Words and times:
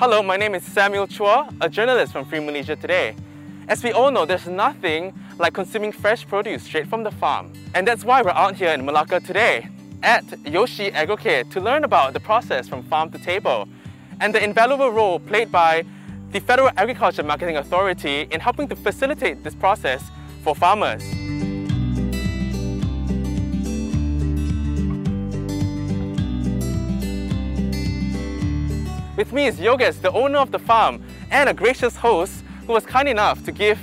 Hello, 0.00 0.22
my 0.22 0.38
name 0.38 0.54
is 0.54 0.62
Samuel 0.62 1.06
Chua, 1.06 1.54
a 1.60 1.68
journalist 1.68 2.12
from 2.12 2.24
Free 2.24 2.40
Malaysia 2.40 2.74
Today. 2.74 3.14
As 3.68 3.84
we 3.84 3.92
all 3.92 4.10
know, 4.10 4.24
there's 4.24 4.46
nothing 4.46 5.12
like 5.36 5.52
consuming 5.52 5.92
fresh 5.92 6.26
produce 6.26 6.62
straight 6.62 6.86
from 6.86 7.02
the 7.02 7.10
farm. 7.10 7.52
And 7.74 7.86
that's 7.86 8.02
why 8.02 8.22
we're 8.22 8.30
out 8.30 8.56
here 8.56 8.70
in 8.70 8.82
Malacca 8.86 9.20
today 9.20 9.68
at 10.02 10.24
Yoshi 10.48 10.90
Agrocare 10.90 11.50
to 11.50 11.60
learn 11.60 11.84
about 11.84 12.14
the 12.14 12.20
process 12.20 12.66
from 12.66 12.82
farm 12.84 13.10
to 13.10 13.18
table 13.18 13.68
and 14.22 14.34
the 14.34 14.42
invaluable 14.42 14.90
role 14.90 15.20
played 15.20 15.52
by 15.52 15.84
the 16.32 16.40
Federal 16.40 16.70
Agriculture 16.78 17.22
Marketing 17.22 17.58
Authority 17.58 18.26
in 18.30 18.40
helping 18.40 18.68
to 18.68 18.76
facilitate 18.76 19.44
this 19.44 19.54
process 19.54 20.02
for 20.42 20.54
farmers. 20.54 21.04
With 29.20 29.34
me 29.34 29.48
is 29.48 29.58
Yogesh, 29.58 30.00
the 30.00 30.10
owner 30.12 30.38
of 30.38 30.50
the 30.50 30.58
farm 30.58 31.02
and 31.30 31.46
a 31.50 31.52
gracious 31.52 31.94
host 31.94 32.42
who 32.66 32.72
was 32.72 32.86
kind 32.86 33.06
enough 33.06 33.44
to 33.44 33.52
give 33.52 33.78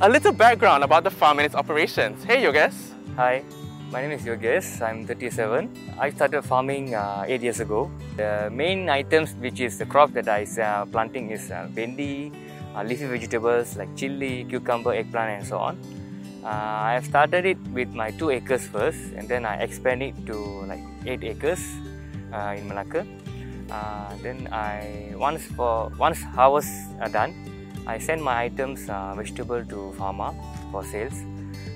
a 0.00 0.08
little 0.08 0.32
background 0.32 0.82
about 0.82 1.04
the 1.04 1.10
farm 1.10 1.38
and 1.38 1.44
its 1.44 1.54
operations. 1.54 2.24
Hey 2.24 2.42
Yogesh. 2.42 2.72
Hi, 3.14 3.44
my 3.92 4.00
name 4.00 4.12
is 4.12 4.22
Yogesh. 4.22 4.80
I'm 4.80 5.06
37. 5.06 5.68
I 6.00 6.08
started 6.08 6.40
farming 6.40 6.94
uh, 6.94 7.26
8 7.28 7.42
years 7.42 7.60
ago. 7.60 7.90
The 8.16 8.48
main 8.50 8.88
items 8.88 9.34
which 9.34 9.60
is 9.60 9.76
the 9.76 9.84
crop 9.84 10.14
that 10.14 10.26
I 10.26 10.44
uh, 10.58 10.86
planting 10.86 11.32
is 11.32 11.50
uh, 11.50 11.68
uh, 11.68 12.82
leafy 12.82 13.04
vegetables 13.04 13.76
like 13.76 13.94
chili, 13.94 14.46
cucumber, 14.48 14.94
eggplant 14.94 15.40
and 15.40 15.46
so 15.46 15.58
on. 15.58 15.76
Uh, 16.42 16.48
I 16.48 16.94
have 16.94 17.04
started 17.04 17.44
it 17.44 17.58
with 17.74 17.90
my 17.92 18.10
2 18.12 18.30
acres 18.30 18.66
first 18.66 19.12
and 19.18 19.28
then 19.28 19.44
I 19.44 19.56
expanded 19.56 20.16
it 20.16 20.26
to 20.28 20.64
like 20.64 20.80
8 21.04 21.24
acres 21.24 21.60
uh, 22.32 22.54
in 22.56 22.66
Malacca. 22.66 23.06
Uh, 23.70 24.14
then 24.22 24.48
I 24.52 25.12
once 25.16 25.44
for 25.44 25.92
once 25.98 26.22
harvest 26.22 26.72
are 27.00 27.08
done, 27.08 27.34
I 27.86 27.98
send 27.98 28.22
my 28.22 28.44
items 28.44 28.88
uh, 28.88 29.14
vegetable 29.14 29.64
to 29.64 29.92
Fama 29.98 30.34
for 30.72 30.84
sales 30.84 31.14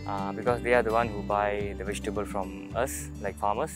uh, 0.07 0.33
because 0.33 0.63
they 0.63 0.75
are 0.75 0.83
the 0.83 0.93
one 0.93 1.09
who 1.09 1.23
buy 1.23 1.75
the 1.79 1.85
vegetable 1.85 2.25
from 2.25 2.71
us 2.75 3.09
like 3.21 3.37
farmers. 3.39 3.73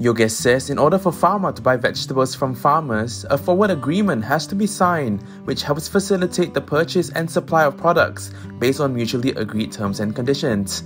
Yogesh 0.00 0.32
says 0.32 0.70
in 0.70 0.78
order 0.78 0.98
for 0.98 1.12
Fama 1.12 1.52
to 1.52 1.62
buy 1.62 1.76
vegetables 1.76 2.34
from 2.34 2.52
farmers, 2.52 3.24
a 3.30 3.38
forward 3.38 3.70
agreement 3.70 4.24
has 4.24 4.44
to 4.48 4.56
be 4.56 4.66
signed, 4.66 5.22
which 5.44 5.62
helps 5.62 5.86
facilitate 5.86 6.52
the 6.52 6.60
purchase 6.60 7.10
and 7.10 7.30
supply 7.30 7.64
of 7.64 7.76
products 7.76 8.32
based 8.58 8.80
on 8.80 8.92
mutually 8.92 9.30
agreed 9.30 9.70
terms 9.70 10.00
and 10.00 10.16
conditions. 10.16 10.82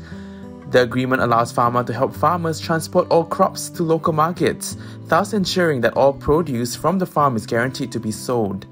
The 0.71 0.83
agreement 0.83 1.23
allows 1.23 1.51
Fama 1.51 1.83
to 1.85 1.95
help 1.95 2.15
farmers 2.15 2.61
transport 2.61 3.09
all 3.11 3.25
crops 3.25 3.71
to 3.71 3.83
local 3.83 4.13
markets, 4.13 4.77
thus 5.07 5.33
ensuring 5.33 5.81
that 5.81 5.95
all 5.97 6.13
produce 6.13 6.77
from 6.77 6.99
the 6.99 7.07
farm 7.07 7.37
is 7.37 7.47
guaranteed 7.47 7.91
to 7.93 8.01
be 8.01 8.13
sold. 8.13 8.67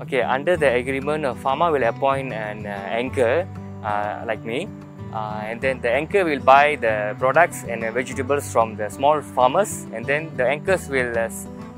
Okay, 0.00 0.22
under 0.22 0.56
the 0.56 0.72
agreement, 0.72 1.24
a 1.24 1.34
Fama 1.34 1.72
will 1.72 1.82
appoint 1.82 2.32
an 2.32 2.66
uh, 2.66 2.70
anchor 2.70 3.48
uh, 3.82 4.24
like 4.26 4.44
me, 4.44 4.68
uh, 5.12 5.42
and 5.42 5.60
then 5.60 5.80
the 5.80 5.90
anchor 5.90 6.24
will 6.24 6.38
buy 6.38 6.76
the 6.76 7.16
products 7.18 7.64
and 7.64 7.82
vegetables 7.92 8.52
from 8.52 8.76
the 8.76 8.88
small 8.88 9.20
farmers, 9.20 9.86
and 9.92 10.06
then 10.06 10.30
the 10.36 10.46
anchors 10.46 10.88
will 10.88 11.18
uh, 11.18 11.28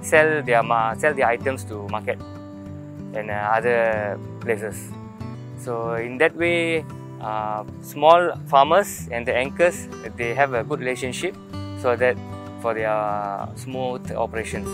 sell 0.03 0.43
their 0.43 0.63
sell 0.99 1.15
their 1.15 1.27
items 1.27 1.65
to 1.65 1.89
market 1.89 2.19
and 3.15 3.31
uh, 3.31 3.57
other 3.57 4.19
places. 4.41 4.93
So 5.59 5.95
in 5.95 6.19
that 6.19 6.37
way, 6.37 6.85
uh, 7.23 7.65
small 7.83 8.33
farmers 8.49 9.09
and 9.11 9.27
the 9.27 9.35
anchors 9.35 9.89
they 10.17 10.35
have 10.35 10.55
a 10.55 10.65
good 10.65 10.81
relationship 10.81 11.37
so 11.81 11.97
that 11.97 12.17
for 12.61 12.75
their 12.75 13.49
smooth 13.57 14.11
operations. 14.13 14.69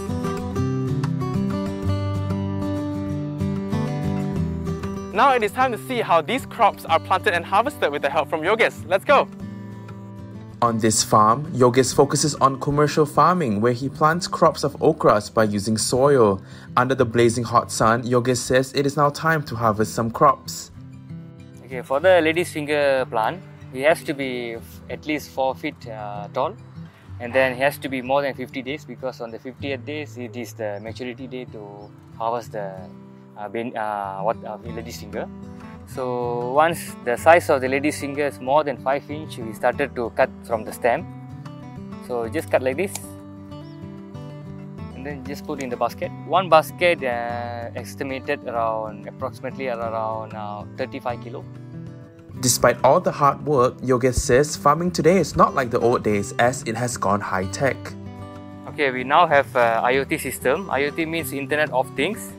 Now 5.15 5.35
it 5.35 5.43
is 5.43 5.51
time 5.51 5.73
to 5.73 5.79
see 5.79 6.01
how 6.01 6.21
these 6.21 6.47
crops 6.47 6.85
are 6.85 7.01
planted 7.01 7.35
and 7.35 7.45
harvested 7.45 7.91
with 7.91 8.03
the 8.03 8.11
help 8.11 8.31
from 8.31 8.43
Yogesh. 8.43 8.87
Let's 8.87 9.05
go! 9.05 9.29
On 10.61 10.79
this 10.79 11.03
farm, 11.03 11.47
Yogesh 11.53 11.95
focuses 11.95 12.35
on 12.37 12.61
commercial 12.61 13.07
farming 13.07 13.61
where 13.61 13.73
he 13.73 13.89
plants 13.89 14.27
crops 14.27 14.65
of 14.65 14.75
okras 14.81 15.33
by 15.33 15.45
using 15.45 15.79
soil. 15.79 16.43
Under 16.77 16.95
the 16.95 17.05
blazing 17.05 17.45
hot 17.45 17.73
sun, 17.73 18.03
Yogesh 18.03 18.39
says 18.39 18.73
it 18.75 18.85
is 18.85 18.97
now 18.97 19.09
time 19.09 19.43
to 19.45 19.57
harvest 19.57 19.95
some 19.95 20.11
crops. 20.11 20.71
Okay, 21.69 21.83
for 21.83 22.01
the 22.01 22.23
lady's 22.23 22.51
finger 22.51 23.05
plant, 23.11 23.43
it 23.75 23.85
has 23.85 24.03
to 24.05 24.15
be 24.15 24.57
at 24.89 25.05
least 25.05 25.29
4 25.33 25.55
feet 25.55 25.77
uh, 25.87 26.27
tall 26.33 26.57
and 27.21 27.31
then 27.31 27.53
it 27.53 27.59
has 27.59 27.77
to 27.77 27.91
be 27.91 28.01
more 28.01 28.23
than 28.23 28.33
50 28.33 28.63
days 28.63 28.87
because 28.87 29.21
on 29.21 29.31
the 29.31 29.39
50th 29.39 29.85
days 29.85 30.17
it 30.17 30.35
is 30.35 30.55
the 30.55 30.81
maturity 30.81 31.27
day 31.27 31.45
to 31.45 31.91
harvest 32.17 32.53
the 32.53 32.73
uh, 33.37 33.51
bin, 33.51 33.77
uh, 33.77 34.21
what, 34.21 34.43
uh, 34.47 34.57
lady's 34.65 34.99
finger. 34.99 35.29
So 35.87 36.53
once 36.53 36.97
the 37.05 37.19
size 37.19 37.51
of 37.51 37.61
the 37.61 37.69
lady's 37.69 38.01
finger 38.01 38.25
is 38.25 38.41
more 38.41 38.65
than 38.65 38.79
5 38.79 39.11
inch, 39.11 39.37
we 39.37 39.53
started 39.53 39.95
to 39.95 40.09
cut 40.17 40.31
from 40.45 40.65
the 40.65 40.73
stem. 40.73 41.05
So 42.07 42.31
just 42.31 42.51
cut 42.51 42.63
like 42.63 42.79
this 42.79 42.95
and 44.99 45.07
then 45.07 45.25
just 45.25 45.47
put 45.47 45.63
in 45.63 45.69
the 45.71 45.77
basket. 45.77 46.11
One 46.27 46.49
basket 46.49 47.03
uh, 47.05 47.71
estimated 47.77 48.43
around 48.45 49.07
approximately 49.07 49.69
around 49.69 50.35
uh, 50.35 50.65
35 50.77 51.23
kilo. 51.23 51.45
Despite 52.41 52.83
all 52.83 53.01
the 53.01 53.13
hard 53.13 53.47
work, 53.47 53.77
Yogesh 53.79 54.15
says 54.15 54.57
farming 54.57 54.91
today 54.91 55.19
is 55.19 55.37
not 55.37 55.55
like 55.55 55.71
the 55.71 55.79
old 55.79 56.03
days 56.03 56.35
as 56.39 56.63
it 56.67 56.77
has 56.77 56.97
gone 56.97 57.21
high 57.21 57.47
tech. 57.47 57.77
Okay, 58.69 58.91
we 58.91 59.05
now 59.05 59.27
have 59.27 59.47
a 59.55 59.83
IoT 59.87 60.21
system. 60.21 60.67
IoT 60.67 61.07
means 61.09 61.33
Internet 61.33 61.71
of 61.71 61.89
Things, 61.95 62.33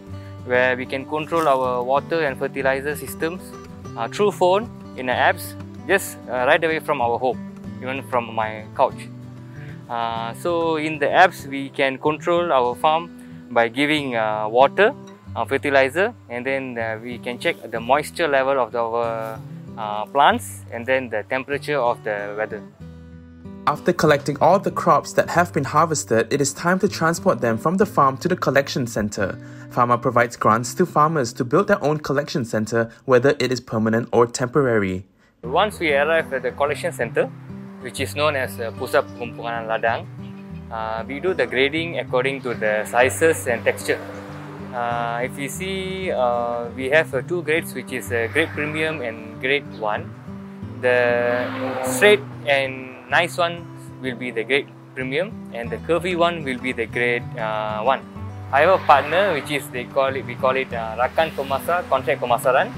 where 0.45 0.75
we 0.75 0.85
can 0.85 1.05
control 1.05 1.47
our 1.47 1.83
water 1.83 2.25
and 2.25 2.37
fertilizer 2.37 2.95
systems 2.95 3.41
uh, 3.97 4.07
through 4.07 4.31
phone 4.31 4.69
in 4.97 5.07
the 5.07 5.13
apps, 5.13 5.55
just 5.87 6.17
uh, 6.27 6.43
right 6.47 6.63
away 6.63 6.79
from 6.79 7.01
our 7.01 7.17
home, 7.17 7.39
even 7.81 8.03
from 8.09 8.33
my 8.33 8.65
couch. 8.75 9.07
Uh, 9.89 10.33
so 10.35 10.75
in 10.77 10.99
the 10.99 11.07
apps 11.07 11.47
we 11.47 11.69
can 11.69 11.97
control 11.97 12.53
our 12.53 12.75
farm 12.75 13.09
by 13.49 13.67
giving 13.67 14.15
uh, 14.15 14.47
water, 14.47 14.93
uh, 15.35 15.43
fertilizer 15.45 16.13
and 16.29 16.45
then 16.45 16.77
uh, 16.77 16.99
we 17.01 17.17
can 17.17 17.39
check 17.39 17.55
the 17.71 17.79
moisture 17.79 18.27
level 18.27 18.59
of 18.59 18.71
the, 18.71 18.79
our 18.79 19.39
uh, 19.77 20.05
plants 20.05 20.61
and 20.71 20.85
then 20.85 21.09
the 21.09 21.23
temperature 21.29 21.77
of 21.77 22.03
the 22.03 22.35
weather. 22.37 22.61
After 23.65 23.91
collecting 23.93 24.37
all 24.41 24.59
the 24.59 24.71
crops 24.71 25.13
that 25.13 25.29
have 25.29 25.53
been 25.53 25.63
harvested, 25.63 26.31
it 26.31 26.41
is 26.41 26.53
time 26.53 26.79
to 26.79 26.87
transport 26.87 27.41
them 27.41 27.57
from 27.57 27.77
the 27.77 27.85
farm 27.85 28.17
to 28.17 28.27
the 28.27 28.35
collection 28.35 28.87
center. 28.87 29.37
Fama 29.71 29.97
provides 29.97 30.35
grants 30.35 30.73
to 30.75 30.85
farmers 30.85 31.33
to 31.33 31.43
build 31.43 31.67
their 31.67 31.83
own 31.83 31.99
collection 31.99 32.45
center, 32.45 32.91
whether 33.05 33.35
it 33.39 33.51
is 33.51 33.59
permanent 33.59 34.09
or 34.11 34.25
temporary. 34.25 35.05
Once 35.43 35.79
we 35.79 35.93
arrive 35.93 36.33
at 36.33 36.43
the 36.43 36.51
collection 36.51 36.91
center, 36.91 37.29
which 37.81 37.99
is 37.99 38.15
known 38.15 38.35
as 38.35 38.59
uh, 38.59 38.71
Pusat 38.77 39.07
Pengumpulan 39.15 39.67
Ladang. 39.67 40.05
Uh, 40.71 41.03
we 41.07 41.19
do 41.19 41.33
the 41.33 41.47
grading 41.47 41.99
according 41.99 42.41
to 42.41 42.53
the 42.53 42.85
sizes 42.85 43.47
and 43.47 43.63
texture. 43.63 43.99
Uh, 44.73 45.21
if 45.23 45.37
you 45.39 45.49
see, 45.49 46.11
uh, 46.11 46.69
we 46.75 46.89
have 46.89 47.13
uh, 47.13 47.21
two 47.23 47.41
grades, 47.41 47.73
which 47.73 47.91
is 47.91 48.11
uh, 48.11 48.27
grade 48.31 48.49
premium 48.49 49.01
and 49.01 49.41
grade 49.41 49.65
one. 49.79 50.13
The 50.81 51.49
straight 51.83 52.21
and 52.45 53.09
nice 53.09 53.37
one 53.37 53.65
will 54.01 54.15
be 54.15 54.29
the 54.31 54.43
grade 54.43 54.67
premium, 54.93 55.33
and 55.53 55.69
the 55.69 55.77
curvy 55.77 56.15
one 56.15 56.43
will 56.43 56.59
be 56.59 56.71
the 56.71 56.85
grade 56.85 57.25
one. 57.33 58.05
I 58.51 58.61
have 58.61 58.81
a 58.81 58.85
partner, 58.85 59.33
which 59.33 59.51
is 59.51 59.67
they 59.69 59.85
call 59.85 60.15
it 60.15 60.25
we 60.25 60.35
call 60.35 60.55
it 60.55 60.69
Rakan 60.69 61.31
Pemasa 61.31 61.87
Contract 61.89 62.21
Pemasaran. 62.21 62.71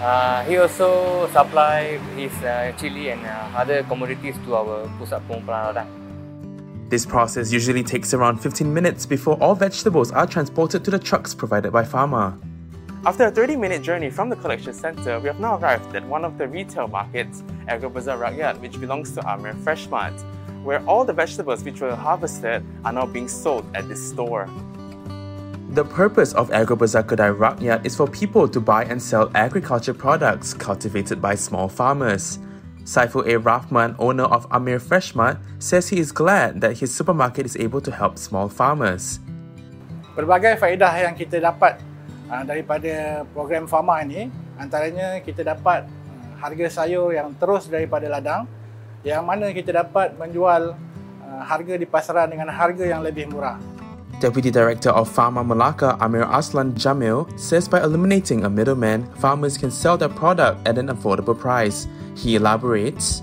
Uh, 0.00 0.44
he 0.44 0.58
also 0.58 1.26
supply 1.32 1.96
his 2.16 2.32
uh, 2.44 2.70
chili 2.78 3.08
and 3.08 3.24
uh, 3.24 3.48
other 3.56 3.82
commodities 3.84 4.36
to 4.44 4.54
our 4.54 4.84
pusat 5.00 5.24
pengumpulan. 5.24 5.88
This 6.88 7.06
process 7.06 7.50
usually 7.50 7.82
takes 7.82 8.12
around 8.12 8.38
15 8.38 8.72
minutes 8.72 9.06
before 9.06 9.36
all 9.40 9.54
vegetables 9.54 10.12
are 10.12 10.26
transported 10.26 10.84
to 10.84 10.90
the 10.90 10.98
trucks 10.98 11.34
provided 11.34 11.72
by 11.72 11.82
Fama. 11.82 12.38
After 13.06 13.24
a 13.26 13.32
30-minute 13.32 13.82
journey 13.82 14.10
from 14.10 14.28
the 14.28 14.36
collection 14.36 14.74
center, 14.74 15.18
we 15.18 15.28
have 15.28 15.40
now 15.40 15.56
arrived 15.58 15.94
at 15.96 16.04
one 16.06 16.24
of 16.24 16.38
the 16.38 16.46
retail 16.46 16.88
markets, 16.88 17.42
Agro 17.66 17.88
Bazaar 17.88 18.18
Rakyat, 18.18 18.60
which 18.60 18.78
belongs 18.78 19.12
to 19.12 19.20
Amir 19.26 19.54
Fresh 19.64 19.88
Mart, 19.88 20.14
where 20.62 20.84
all 20.86 21.04
the 21.04 21.12
vegetables 21.12 21.64
which 21.64 21.80
were 21.80 21.94
harvested 21.94 22.62
are 22.84 22.92
now 22.92 23.06
being 23.06 23.28
sold 23.28 23.64
at 23.74 23.88
this 23.88 24.02
store. 24.10 24.48
The 25.76 25.84
purpose 25.84 26.32
of 26.32 26.48
AgroBazaar 26.56 27.04
Kedai 27.04 27.36
Rakyat 27.36 27.84
is 27.84 27.92
for 27.92 28.08
people 28.08 28.48
to 28.48 28.64
buy 28.64 28.88
and 28.88 28.96
sell 28.96 29.28
agriculture 29.36 29.92
products 29.92 30.56
cultivated 30.56 31.20
by 31.20 31.36
small 31.36 31.68
farmers. 31.68 32.40
Saiful 32.88 33.28
A. 33.28 33.36
Rahman, 33.36 33.92
owner 34.00 34.24
of 34.24 34.48
Amir 34.48 34.80
Freshmart, 34.80 35.36
says 35.60 35.92
he 35.92 36.00
is 36.00 36.16
glad 36.16 36.64
that 36.64 36.80
his 36.80 36.88
supermarket 36.88 37.44
is 37.44 37.60
able 37.60 37.84
to 37.84 37.92
help 37.92 38.16
small 38.16 38.48
farmers. 38.48 39.20
Berbagai 40.16 40.56
faedah 40.56 40.96
yang 40.96 41.12
kita 41.12 41.44
dapat 41.44 41.76
uh, 42.32 42.40
daripada 42.40 43.28
program 43.36 43.68
Farma 43.68 44.00
ini, 44.00 44.32
antaranya 44.56 45.20
kita 45.20 45.44
dapat 45.44 45.84
uh, 45.84 46.40
harga 46.40 46.72
sayur 46.72 47.12
yang 47.12 47.36
terus 47.36 47.68
daripada 47.68 48.08
ladang, 48.08 48.48
yang 49.04 49.28
mana 49.28 49.52
kita 49.52 49.76
dapat 49.76 50.16
menjual 50.16 50.72
uh, 51.20 51.42
harga 51.44 51.76
di 51.76 51.84
pasaran 51.84 52.32
dengan 52.32 52.48
harga 52.48 52.88
yang 52.88 53.04
lebih 53.04 53.28
murah. 53.28 53.75
Deputy 54.16 54.48
Director 54.48 54.88
of 54.96 55.12
Pharma 55.12 55.44
Melaka 55.44 56.00
Amir 56.00 56.24
Aslan 56.24 56.72
Jamil 56.72 57.28
says 57.36 57.68
by 57.68 57.84
eliminating 57.84 58.48
a 58.48 58.50
middleman, 58.50 59.04
farmers 59.20 59.60
can 59.60 59.68
sell 59.70 60.00
their 60.00 60.08
product 60.08 60.56
at 60.64 60.80
an 60.80 60.88
affordable 60.88 61.36
price. 61.36 61.84
He 62.16 62.40
elaborates. 62.40 63.20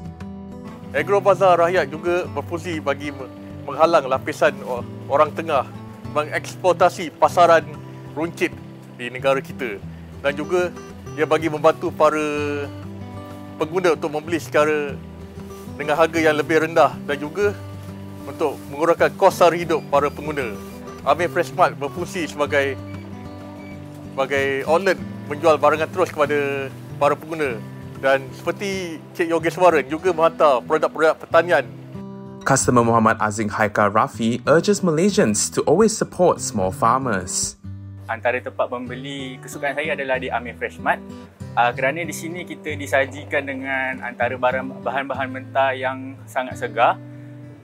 Agro 0.94 1.18
Bazar 1.18 1.58
Rakyat 1.58 1.90
juga 1.90 2.30
berfungsi 2.30 2.78
bagi 2.78 3.10
menghalang 3.66 4.06
lapisan 4.06 4.54
orang 5.10 5.34
tengah 5.34 5.66
mengeksploitasi 6.14 7.10
pasaran 7.18 7.66
runcit 8.14 8.54
di 8.94 9.10
negara 9.10 9.42
kita 9.42 9.82
dan 10.22 10.38
juga 10.38 10.70
dia 11.18 11.26
bagi 11.26 11.50
membantu 11.50 11.90
para 11.90 12.22
pengguna 13.58 13.98
untuk 13.98 14.14
membeli 14.14 14.38
secara 14.38 14.94
dengan 15.74 15.98
harga 15.98 16.22
yang 16.22 16.38
lebih 16.38 16.70
rendah 16.70 16.94
dan 17.10 17.18
juga 17.18 17.58
untuk 18.30 18.62
mengurangkan 18.70 19.10
kos 19.18 19.42
sara 19.42 19.58
hidup 19.58 19.82
para 19.90 20.14
pengguna. 20.14 20.73
Amir 21.04 21.28
Fresh 21.28 21.52
Mart 21.52 21.76
berfungsi 21.76 22.32
sebagai 22.32 22.80
sebagai 24.16 24.64
outlet 24.70 24.96
menjual 25.28 25.60
barangan 25.60 25.90
terus 25.92 26.14
kepada 26.14 26.72
para 26.96 27.18
pengguna 27.18 27.60
dan 28.00 28.24
seperti 28.36 29.00
Cik 29.16 29.32
Yogeswaran 29.32 29.84
juga 29.88 30.12
menghantar 30.12 30.60
produk-produk 30.64 31.16
pertanian. 31.20 31.64
Customer 32.44 32.84
Muhammad 32.84 33.16
Azing 33.24 33.48
Haika 33.48 33.88
Rafi 33.88 34.44
urges 34.44 34.84
Malaysians 34.84 35.48
to 35.48 35.64
always 35.64 35.96
support 35.96 36.44
small 36.44 36.76
farmers. 36.76 37.56
Antara 38.12 38.44
tempat 38.44 38.68
membeli 38.68 39.40
kesukaan 39.40 39.80
saya 39.80 39.96
adalah 39.96 40.20
di 40.20 40.28
Amir 40.28 40.60
Fresh 40.60 40.76
Mart 40.84 41.00
uh, 41.56 41.72
kerana 41.72 42.04
di 42.04 42.12
sini 42.12 42.44
kita 42.44 42.76
disajikan 42.76 43.48
dengan 43.48 44.04
antara 44.04 44.36
barang 44.36 44.84
bahan-bahan 44.84 45.28
mentah 45.32 45.72
yang 45.72 46.20
sangat 46.28 46.60
segar 46.60 47.00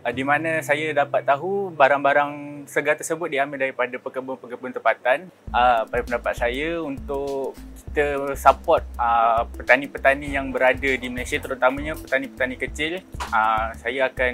uh, 0.08 0.12
di 0.16 0.24
mana 0.24 0.64
saya 0.64 0.96
dapat 0.96 1.28
tahu 1.28 1.76
barang-barang 1.76 2.49
segar 2.66 2.98
tersebut 2.98 3.30
diambil 3.30 3.62
daripada 3.62 3.96
pekebun-pekebun 4.02 4.74
tempatan. 4.76 5.32
Uh, 5.54 5.86
pada 5.88 6.02
pendapat 6.04 6.34
saya 6.36 6.82
untuk 6.82 7.54
kita 7.90 8.36
support 8.36 8.84
uh, 8.98 9.46
petani-petani 9.56 10.34
yang 10.34 10.50
berada 10.50 10.90
di 10.90 11.08
Malaysia 11.08 11.38
terutamanya 11.40 11.96
petani-petani 11.96 12.56
kecil, 12.58 13.00
uh, 13.32 13.72
saya 13.78 14.10
akan 14.10 14.34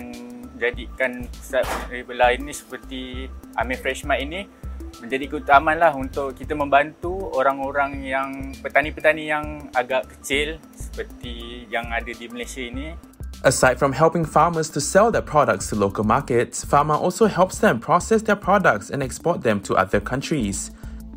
jadikan 0.55 1.27
lain 1.91 2.39
ini 2.47 2.53
seperti 2.55 3.27
Amir 3.59 3.77
Fresh 3.79 4.07
Mart 4.07 4.23
ini 4.23 4.47
menjadi 5.03 5.25
keutamaan 5.27 5.77
lah 5.79 5.91
untuk 5.91 6.31
kita 6.31 6.55
membantu 6.55 7.35
orang-orang 7.35 7.99
yang 8.07 8.29
petani-petani 8.63 9.27
yang 9.27 9.67
agak 9.75 10.07
kecil 10.15 10.55
seperti 10.71 11.67
yang 11.67 11.91
ada 11.91 12.07
di 12.07 12.25
Malaysia 12.31 12.63
ini 12.63 12.95
Aside 13.45 13.77
from 13.77 13.93
helping 13.93 14.25
farmers 14.25 14.71
to 14.71 14.81
sell 14.81 15.11
their 15.11 15.21
products 15.21 15.69
to 15.69 15.75
local 15.75 16.03
markets, 16.03 16.65
Fama 16.65 16.97
also 16.97 17.27
helps 17.27 17.59
them 17.59 17.79
process 17.79 18.23
their 18.23 18.35
products 18.35 18.89
and 18.89 19.03
export 19.03 19.43
them 19.43 19.61
to 19.61 19.75
other 19.75 20.01
countries. 20.01 20.71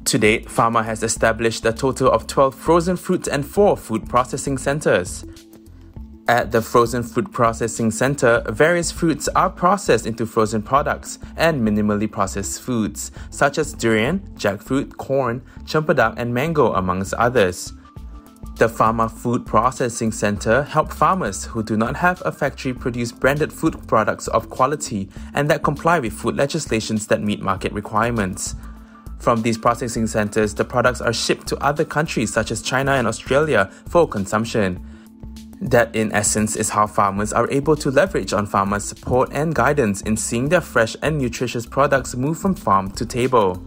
To 0.05 0.19
date, 0.19 0.51
Fama 0.51 0.83
has 0.83 1.03
established 1.03 1.65
a 1.65 1.73
total 1.73 2.11
of 2.11 2.27
12 2.27 2.55
frozen 2.55 2.99
fruit 2.99 3.29
and 3.29 3.47
4 3.47 3.79
food 3.79 4.07
processing 4.11 4.59
centers. 4.59 5.25
At 6.29 6.53
the 6.53 6.61
Frozen 6.61 7.05
Fruit 7.05 7.33
Processing 7.33 7.91
Center, 7.91 8.43
various 8.51 8.93
fruits 8.93 9.29
are 9.29 9.49
processed 9.49 10.05
into 10.05 10.27
frozen 10.27 10.61
products 10.61 11.19
and 11.39 11.67
minimally 11.67 12.13
processed 12.13 12.61
foods, 12.61 13.11
such 13.31 13.57
as 13.57 13.73
durian, 13.73 14.21
jackfruit, 14.37 14.99
corn, 14.99 15.41
cempedak, 15.65 16.13
and 16.19 16.35
mango, 16.35 16.75
amongst 16.75 17.15
others. 17.15 17.73
The 18.59 18.69
Fama 18.69 19.09
Food 19.09 19.47
Processing 19.47 20.11
Center 20.11 20.65
help 20.65 20.93
farmers 20.93 21.45
who 21.45 21.63
do 21.63 21.77
not 21.77 21.95
have 21.95 22.21
a 22.25 22.33
factory 22.33 22.75
produce 22.75 23.13
branded 23.13 23.53
food 23.53 23.87
products 23.87 24.27
of 24.27 24.51
quality 24.51 25.09
and 25.33 25.49
that 25.49 25.63
comply 25.63 26.01
with 26.01 26.13
food 26.13 26.35
legislations 26.35 27.07
that 27.07 27.23
meet 27.23 27.41
market 27.41 27.71
requirements. 27.71 28.57
From 29.21 29.43
these 29.43 29.57
processing 29.57 30.09
centers, 30.09 30.55
the 30.55 30.65
products 30.65 31.01
are 31.01 31.13
shipped 31.13 31.47
to 31.47 31.57
other 31.59 31.85
countries 31.85 32.33
such 32.33 32.51
as 32.51 32.61
China 32.61 32.95
and 32.95 33.07
Australia 33.07 33.71
for 33.87 34.09
consumption. 34.09 34.85
That, 35.61 35.95
in 35.95 36.11
essence, 36.11 36.57
is 36.57 36.71
how 36.71 36.89
farmers 36.89 37.33
are 37.33 37.49
able 37.53 37.77
to 37.77 37.93
leverage 37.93 38.33
on 38.33 38.47
Fama's 38.47 38.83
support 38.83 39.29
and 39.33 39.55
guidance 39.55 40.01
in 40.01 40.17
seeing 40.17 40.49
their 40.49 40.63
fresh 40.63 40.97
and 41.01 41.17
nutritious 41.17 41.65
products 41.65 42.17
move 42.17 42.41
from 42.41 42.57
farm 42.57 42.91
to 42.93 43.07
table. 43.07 43.63